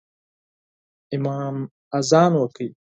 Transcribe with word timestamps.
امام 1.15 1.55
اذان 1.97 2.31
وکړ 2.41 2.69